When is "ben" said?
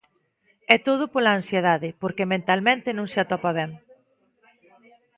3.57-3.71